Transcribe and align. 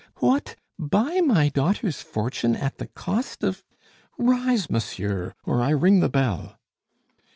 "What, 0.15 0.55
buy 0.79 1.21
my 1.23 1.49
daughter's 1.49 2.01
fortune 2.01 2.55
at 2.55 2.79
the 2.79 2.87
cost 2.87 3.43
of? 3.43 3.63
Rise, 4.17 4.67
monsieur 4.67 5.35
or 5.43 5.61
I 5.61 5.69
ring 5.69 5.99
the 5.99 6.09
bell." 6.09 6.57